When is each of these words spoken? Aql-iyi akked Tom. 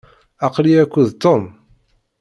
Aql-iyi 0.45 0.79
akked 0.83 1.09
Tom. 1.21 1.43